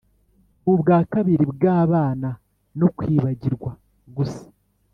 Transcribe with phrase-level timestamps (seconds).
[0.61, 2.29] nubwa kabiri bwabana
[2.79, 3.71] no kwibagirwa
[4.15, 4.43] gusa,